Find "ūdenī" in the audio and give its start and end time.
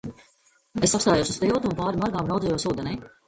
2.73-2.97